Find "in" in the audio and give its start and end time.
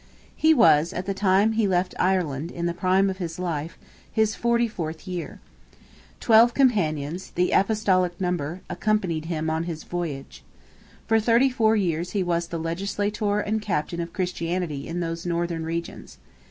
2.49-2.65, 14.87-15.01